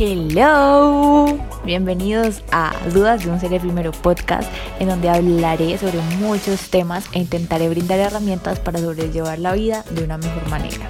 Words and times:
Hello, 0.00 1.26
bienvenidos 1.64 2.44
a 2.52 2.72
Dudas 2.94 3.24
de 3.24 3.32
un 3.32 3.40
Serie 3.40 3.58
Primero 3.58 3.90
podcast, 3.90 4.48
en 4.78 4.90
donde 4.90 5.08
hablaré 5.08 5.76
sobre 5.76 5.98
muchos 6.20 6.70
temas 6.70 7.06
e 7.10 7.18
intentaré 7.18 7.68
brindar 7.68 7.98
herramientas 7.98 8.60
para 8.60 8.78
sobrellevar 8.78 9.40
la 9.40 9.54
vida 9.54 9.84
de 9.90 10.04
una 10.04 10.16
mejor 10.16 10.48
manera. 10.48 10.88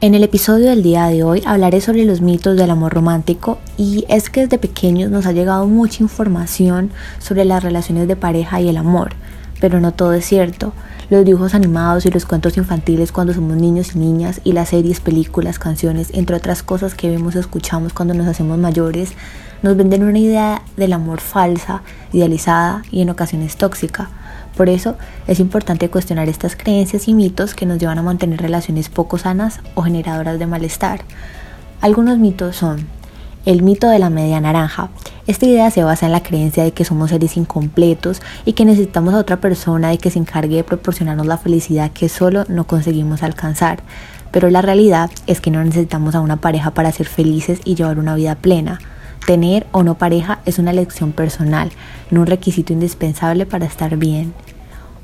En 0.00 0.16
el 0.16 0.24
episodio 0.24 0.70
del 0.70 0.82
día 0.82 1.06
de 1.06 1.22
hoy 1.22 1.44
hablaré 1.46 1.80
sobre 1.80 2.04
los 2.04 2.20
mitos 2.22 2.56
del 2.56 2.70
amor 2.70 2.92
romántico 2.92 3.60
y 3.78 4.04
es 4.08 4.30
que 4.30 4.40
desde 4.40 4.58
pequeños 4.58 5.12
nos 5.12 5.26
ha 5.26 5.32
llegado 5.32 5.68
mucha 5.68 6.02
información 6.02 6.90
sobre 7.20 7.44
las 7.44 7.62
relaciones 7.62 8.08
de 8.08 8.16
pareja 8.16 8.60
y 8.60 8.68
el 8.68 8.78
amor, 8.78 9.12
pero 9.62 9.78
no 9.78 9.92
todo 9.92 10.12
es 10.14 10.26
cierto. 10.26 10.72
Los 11.08 11.24
dibujos 11.24 11.54
animados 11.54 12.04
y 12.04 12.10
los 12.10 12.26
cuentos 12.26 12.56
infantiles 12.56 13.12
cuando 13.12 13.32
somos 13.32 13.56
niños 13.56 13.94
y 13.94 14.00
niñas 14.00 14.40
y 14.42 14.54
las 14.54 14.70
series, 14.70 14.98
películas, 14.98 15.60
canciones, 15.60 16.10
entre 16.14 16.34
otras 16.34 16.64
cosas 16.64 16.96
que 16.96 17.08
vemos 17.08 17.36
o 17.36 17.38
escuchamos 17.38 17.92
cuando 17.92 18.12
nos 18.12 18.26
hacemos 18.26 18.58
mayores, 18.58 19.12
nos 19.62 19.76
venden 19.76 20.02
una 20.02 20.18
idea 20.18 20.62
del 20.76 20.92
amor 20.92 21.20
falsa, 21.20 21.82
idealizada 22.12 22.82
y 22.90 23.02
en 23.02 23.10
ocasiones 23.10 23.56
tóxica. 23.56 24.10
Por 24.56 24.68
eso 24.68 24.96
es 25.28 25.38
importante 25.38 25.88
cuestionar 25.88 26.28
estas 26.28 26.56
creencias 26.56 27.06
y 27.06 27.14
mitos 27.14 27.54
que 27.54 27.64
nos 27.64 27.78
llevan 27.78 28.00
a 28.00 28.02
mantener 28.02 28.42
relaciones 28.42 28.88
poco 28.88 29.16
sanas 29.16 29.60
o 29.76 29.82
generadoras 29.82 30.40
de 30.40 30.46
malestar. 30.48 31.02
Algunos 31.80 32.18
mitos 32.18 32.56
son 32.56 32.88
el 33.46 33.62
mito 33.62 33.88
de 33.88 34.00
la 34.00 34.10
media 34.10 34.40
naranja. 34.40 34.90
Esta 35.24 35.46
idea 35.46 35.70
se 35.70 35.84
basa 35.84 36.06
en 36.06 36.12
la 36.12 36.24
creencia 36.24 36.64
de 36.64 36.72
que 36.72 36.84
somos 36.84 37.10
seres 37.10 37.36
incompletos 37.36 38.20
y 38.44 38.54
que 38.54 38.64
necesitamos 38.64 39.14
a 39.14 39.18
otra 39.18 39.36
persona 39.36 39.90
de 39.90 39.98
que 39.98 40.10
se 40.10 40.18
encargue 40.18 40.56
de 40.56 40.64
proporcionarnos 40.64 41.26
la 41.26 41.38
felicidad 41.38 41.92
que 41.92 42.08
solo 42.08 42.44
no 42.48 42.66
conseguimos 42.66 43.22
alcanzar. 43.22 43.84
Pero 44.32 44.50
la 44.50 44.62
realidad 44.62 45.10
es 45.28 45.40
que 45.40 45.52
no 45.52 45.62
necesitamos 45.62 46.16
a 46.16 46.20
una 46.20 46.38
pareja 46.38 46.72
para 46.72 46.90
ser 46.90 47.06
felices 47.06 47.60
y 47.64 47.76
llevar 47.76 48.00
una 48.00 48.16
vida 48.16 48.34
plena. 48.34 48.80
Tener 49.24 49.64
o 49.70 49.84
no 49.84 49.96
pareja 49.96 50.40
es 50.44 50.58
una 50.58 50.72
elección 50.72 51.12
personal, 51.12 51.70
no 52.10 52.22
un 52.22 52.26
requisito 52.26 52.72
indispensable 52.72 53.46
para 53.46 53.66
estar 53.66 53.96
bien. 53.96 54.34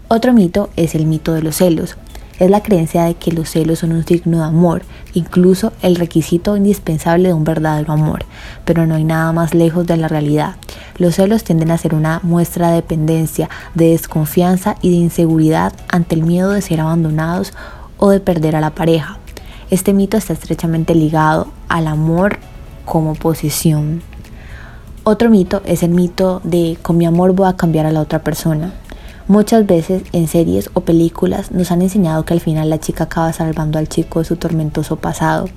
Otro 0.09 0.33
mito 0.33 0.70
es 0.75 0.97
el 0.97 1.07
mito 1.07 1.33
de 1.33 1.42
los 1.42 1.57
celos. 1.57 1.97
Es 2.39 2.50
la 2.50 2.62
creencia 2.62 3.05
de 3.05 3.14
que 3.14 3.33
los 3.33 3.50
celos 3.50 3.81
son 3.81 3.92
un 3.92 4.06
signo 4.06 4.39
de 4.39 4.44
amor, 4.44 4.83
incluso 5.12 5.72
el 5.83 5.97
requisito 5.97 6.56
indispensable 6.56 7.28
de 7.28 7.34
un 7.34 7.42
verdadero 7.42 7.92
amor, 7.92 8.25
pero 8.64 8.86
no 8.86 8.95
hay 8.95 9.03
nada 9.03 9.33
más 9.33 9.55
lejos 9.55 9.86
de 9.86 9.97
la 9.97 10.06
realidad. 10.06 10.55
Los 10.98 11.17
celos 11.17 11.42
tienden 11.42 11.72
a 11.72 11.78
ser 11.78 11.95
una 11.95 12.20
muestra 12.22 12.69
de 12.69 12.77
dependencia, 12.77 13.48
de 13.75 13.91
desconfianza 13.91 14.77
y 14.83 14.91
de 14.91 14.97
inseguridad 14.97 15.72
ante 15.89 16.14
el 16.14 16.22
miedo 16.22 16.50
de 16.50 16.62
ser 16.62 16.80
abandonados 16.80 17.55
o 17.97 18.11
de 18.11 18.20
perder 18.20 18.55
a 18.55 18.61
la 18.61 18.70
pareja. 18.70 19.19
Este 19.70 19.92
mito 19.92 20.17
está 20.17 20.33
estrechamente 20.33 20.95
ligado 20.95 21.48
al 21.69 21.89
amor 21.89 22.39
como 22.84 23.14
posesión. 23.14 24.00
Otro 25.02 25.28
mito 25.28 25.61
es 25.64 25.83
el 25.83 25.91
mito 25.91 26.41
de 26.45 26.78
con 26.83 26.97
mi 26.97 27.06
amor 27.06 27.33
voy 27.33 27.48
a 27.48 27.56
cambiar 27.56 27.86
a 27.86 27.91
la 27.91 28.00
otra 28.00 28.20
persona. 28.20 28.73
Muchas 29.29 29.67
veces 29.67 30.05
en 30.12 30.27
series 30.27 30.71
o 30.73 30.81
películas 30.81 31.53
nos 31.53 31.71
han 31.71 31.83
enseñado 31.83 32.25
que 32.25 32.33
al 32.33 32.41
final 32.41 32.71
la 32.71 32.81
chica 32.81 33.05
acaba 33.05 33.31
salvando 33.35 33.79
al 33.79 33.87
chico 33.87 34.20
de 34.20 34.25
su 34.25 34.37
tormentoso 34.37 34.97
pasado 34.97 35.51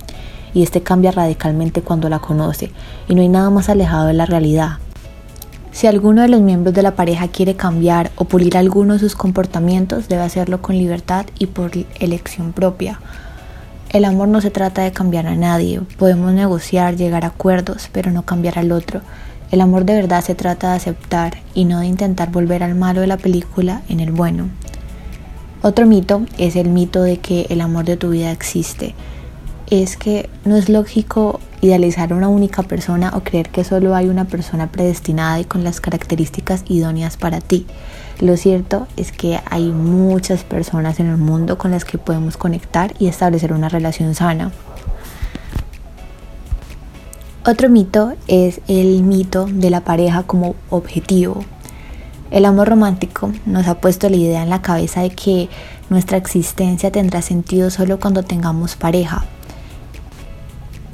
y 0.53 0.61
este 0.61 0.83
cambia 0.83 1.11
radicalmente 1.11 1.81
cuando 1.81 2.09
la 2.09 2.19
conoce 2.19 2.69
y 3.08 3.16
no 3.16 3.22
hay 3.22 3.30
nada 3.30 3.50
más 3.50 3.69
alejado 3.69 4.08
de 4.08 4.13
la 4.13 4.25
realidad. 4.25 4.72
Si 5.72 5.88
alguno 5.88 6.22
de 6.22 6.28
los 6.28 6.41
miembros 6.41 6.75
de 6.75 6.81
la 6.81 6.95
pareja 6.95 7.30
quiere 7.30 7.55
cambiar 7.55 8.11
o 8.17 8.25
pulir 8.25 8.58
alguno 8.58 8.95
de 8.95 9.00
sus 9.00 9.16
comportamientos, 9.16 10.09
debe 10.09 10.23
hacerlo 10.23 10.61
con 10.61 10.78
libertad 10.78 11.28
y 11.39 11.45
por 11.45 11.72
elección 11.97 12.52
propia. 12.52 13.00
El 13.89 14.03
amor 14.03 14.28
no 14.28 14.41
se 14.41 14.52
trata 14.52 14.81
de 14.81 14.91
cambiar 14.91 15.28
a 15.28 15.35
nadie, 15.35 15.80
podemos 15.97 16.33
negociar, 16.33 16.97
llegar 16.97 17.24
a 17.24 17.29
acuerdos, 17.29 17.90
pero 17.94 18.12
no 18.12 18.24
cambiar 18.24 18.59
al 18.59 18.74
otro. 18.74 19.00
El 19.51 19.59
amor 19.59 19.84
de 19.84 19.95
verdad 19.95 20.23
se 20.23 20.34
trata 20.34 20.69
de 20.69 20.78
aceptar 20.78 21.38
y 21.53 21.66
no 21.66 21.81
de 21.81 21.85
intentar 21.85 22.31
volver 22.31 22.63
al 22.63 22.73
malo 22.73 23.01
de 23.01 23.07
la 23.07 23.17
película 23.17 23.81
en 23.89 24.00
el 24.00 24.12
bueno. 24.13 24.47
Otro 25.62 25.85
mito 25.85 26.22
es 26.38 26.56
el 26.56 26.69
mito 26.69 27.03
de 27.03 27.17
que 27.17 27.47
el 27.50 27.59
amor 27.59 27.84
de 27.84 27.97
tu 27.97 28.12
vida 28.12 28.31
existe. 28.31 28.95
Es 29.69 29.97
que 29.97 30.29
no 30.45 30.56
es 30.56 30.69
lógico 30.69 31.41
idealizar 31.59 32.12
a 32.12 32.16
una 32.16 32.29
única 32.29 32.63
persona 32.63 33.12
o 33.13 33.23
creer 33.23 33.50
que 33.50 33.66
solo 33.66 33.94
hay 33.94 34.07
una 34.07 34.25
persona 34.25 34.72
predestinada 34.72 35.41
y 35.41 35.45
con 35.45 35.66
las 35.66 35.81
características 35.81 36.63
idóneas 36.68 37.18
para 37.18 37.41
ti. 37.41 37.68
Lo 38.22 38.38
cierto 38.38 38.88
es 38.95 39.12
que 39.12 39.41
hay 39.50 39.69
muchas 39.69 40.45
personas 40.45 41.00
en 41.01 41.07
el 41.07 41.18
mundo 41.18 41.57
con 41.57 41.72
las 41.72 41.83
que 41.83 41.97
podemos 41.97 42.38
conectar 42.38 42.94
y 43.00 43.07
establecer 43.07 43.51
una 43.51 43.68
relación 43.68 44.16
sana. 44.16 44.51
Otro 47.46 47.69
mito 47.69 48.13
es 48.28 48.62
el 48.68 49.03
mito 49.03 49.47
de 49.47 49.69
la 49.69 49.81
pareja 49.81 50.24
como 50.24 50.56
objetivo. 50.69 51.44
El 52.29 52.46
amor 52.46 52.69
romántico 52.69 53.31
nos 53.46 53.68
ha 53.68 53.81
puesto 53.81 54.09
la 54.09 54.16
idea 54.16 54.44
en 54.44 54.50
la 54.50 54.62
cabeza 54.62 55.02
de 55.02 55.09
que 55.09 55.50
nuestra 55.90 56.18
existencia 56.18 56.91
tendrá 56.91 57.22
sentido 57.22 57.69
solo 57.69 58.00
cuando 58.00 58.24
tengamos 58.24 58.75
pareja. 58.75 59.25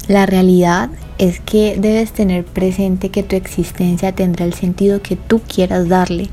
La 0.08 0.26
realidad 0.26 0.90
es 1.18 1.40
que 1.40 1.76
debes 1.78 2.12
tener 2.12 2.44
presente 2.44 3.10
que 3.10 3.22
tu 3.22 3.36
existencia 3.36 4.14
tendrá 4.14 4.46
el 4.46 4.54
sentido 4.54 5.02
que 5.02 5.16
tú 5.16 5.40
quieras 5.46 5.88
darle, 5.88 6.30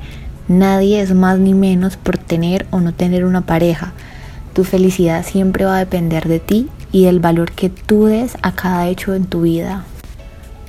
Nadie 0.48 1.02
es 1.02 1.12
más 1.16 1.40
ni 1.40 1.56
menos 1.56 1.98
por 1.98 2.20
tener 2.20 2.68
o 2.70 2.80
no 2.80 2.94
tener 2.94 3.26
una 3.26 3.48
pareja. 3.48 3.94
Tu 4.54 4.64
felicidad 4.64 5.26
siempre 5.26 5.66
va 5.66 5.78
a 5.78 5.80
depender 5.80 6.28
de 6.28 6.40
ti 6.40 6.70
y 6.92 7.06
del 7.06 7.20
valor 7.20 7.52
que 7.52 7.70
tú 7.70 8.06
des 8.06 8.38
a 8.44 8.52
cada 8.52 8.88
hecho 8.88 9.16
en 9.16 9.26
tu 9.26 9.42
vida. 9.42 9.86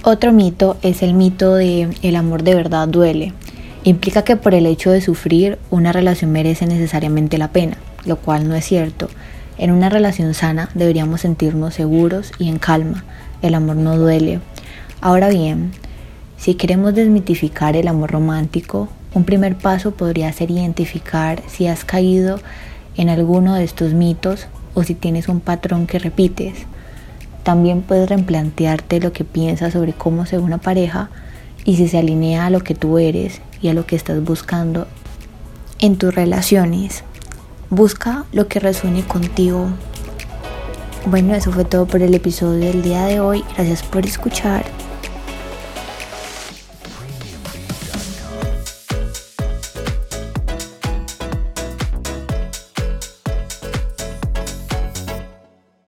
Otro 0.08 0.32
mito 0.32 0.76
es 0.82 1.02
el 1.02 1.14
mito 1.14 1.56
de 1.56 1.90
el 2.02 2.14
amor 2.14 2.44
de 2.44 2.54
verdad 2.54 2.86
duele. 2.86 3.32
Implica 3.82 4.22
que 4.22 4.36
por 4.36 4.54
el 4.54 4.64
hecho 4.64 4.92
de 4.92 5.00
sufrir 5.00 5.58
una 5.68 5.90
relación 5.90 6.30
merece 6.30 6.64
necesariamente 6.64 7.38
la 7.38 7.50
pena, 7.50 7.76
lo 8.04 8.14
cual 8.14 8.48
no 8.48 8.54
es 8.54 8.64
cierto. 8.64 9.08
En 9.58 9.72
una 9.72 9.88
relación 9.88 10.32
sana 10.32 10.70
deberíamos 10.74 11.22
sentirnos 11.22 11.74
seguros 11.74 12.30
y 12.38 12.48
en 12.48 12.60
calma. 12.60 13.02
El 13.42 13.56
amor 13.56 13.74
no 13.74 13.98
duele. 13.98 14.38
Ahora 15.00 15.28
bien, 15.28 15.72
si 16.36 16.54
queremos 16.54 16.94
desmitificar 16.94 17.74
el 17.74 17.88
amor 17.88 18.12
romántico, 18.12 18.88
un 19.12 19.24
primer 19.24 19.56
paso 19.56 19.90
podría 19.90 20.32
ser 20.32 20.52
identificar 20.52 21.42
si 21.48 21.66
has 21.66 21.84
caído 21.84 22.38
en 22.96 23.08
alguno 23.08 23.56
de 23.56 23.64
estos 23.64 23.92
mitos 23.92 24.46
o 24.72 24.84
si 24.84 24.94
tienes 24.94 25.26
un 25.26 25.40
patrón 25.40 25.88
que 25.88 25.98
repites. 25.98 26.64
También 27.46 27.82
puedes 27.82 28.08
replantearte 28.08 28.98
lo 28.98 29.12
que 29.12 29.22
piensas 29.22 29.74
sobre 29.74 29.92
cómo 29.92 30.26
ser 30.26 30.40
una 30.40 30.58
pareja 30.58 31.10
y 31.64 31.76
si 31.76 31.86
se 31.86 31.96
alinea 31.96 32.46
a 32.46 32.50
lo 32.50 32.58
que 32.58 32.74
tú 32.74 32.98
eres 32.98 33.40
y 33.62 33.68
a 33.68 33.72
lo 33.72 33.86
que 33.86 33.94
estás 33.94 34.20
buscando 34.24 34.88
en 35.78 35.96
tus 35.96 36.12
relaciones. 36.12 37.04
Busca 37.70 38.24
lo 38.32 38.48
que 38.48 38.58
resuene 38.58 39.04
contigo. 39.04 39.68
Bueno, 41.06 41.36
eso 41.36 41.52
fue 41.52 41.64
todo 41.64 41.86
por 41.86 42.02
el 42.02 42.14
episodio 42.14 42.66
del 42.66 42.82
día 42.82 43.04
de 43.04 43.20
hoy. 43.20 43.44
Gracias 43.54 43.84
por 43.84 44.04
escuchar 44.04 44.64